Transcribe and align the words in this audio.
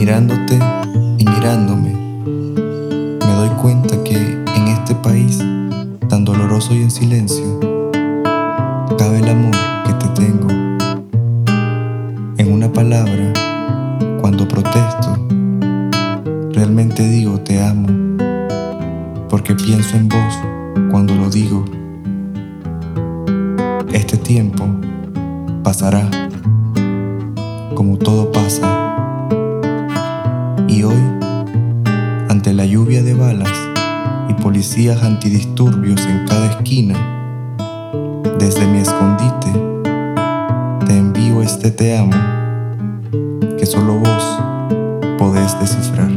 Mirándote 0.00 0.58
y 1.18 1.24
mirándome, 1.26 1.90
me 1.92 3.34
doy 3.34 3.50
cuenta 3.60 4.02
que 4.02 4.16
en 4.16 4.68
este 4.68 4.94
país 4.94 5.44
tan 6.08 6.24
doloroso 6.24 6.74
y 6.74 6.80
en 6.80 6.90
silencio, 6.90 7.60
cabe 8.96 9.18
el 9.18 9.28
amor 9.28 9.54
que 9.84 9.92
te 9.92 10.08
tengo. 10.14 10.48
En 12.38 12.50
una 12.50 12.72
palabra, 12.72 13.30
cuando 14.22 14.48
protesto, 14.48 15.18
realmente 16.54 17.06
digo 17.06 17.38
te 17.40 17.62
amo, 17.62 17.88
porque 19.28 19.54
pienso 19.54 19.98
en 19.98 20.08
vos 20.08 20.38
cuando 20.90 21.14
lo 21.14 21.28
digo. 21.28 21.62
Este 23.92 24.16
tiempo 24.16 24.64
pasará, 25.62 26.08
como 27.74 27.98
todo 27.98 28.32
pasa. 28.32 28.79
Ante 32.50 32.62
la 32.64 32.66
lluvia 32.66 33.00
de 33.04 33.14
balas 33.14 33.52
y 34.28 34.34
policías 34.42 35.04
antidisturbios 35.04 36.04
en 36.06 36.26
cada 36.26 36.50
esquina, 36.50 36.96
desde 38.40 38.66
mi 38.66 38.78
escondite 38.78 39.52
te 40.84 40.98
envío 40.98 41.42
este 41.42 41.70
te 41.70 41.96
amo 41.96 42.16
que 43.56 43.66
solo 43.66 44.00
vos 44.00 44.40
podés 45.16 45.60
descifrar. 45.60 46.09